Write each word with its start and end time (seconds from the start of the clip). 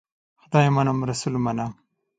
خدای 0.41 0.67
منم، 0.75 0.97
رسول 1.09 1.33
منم. 1.45 1.71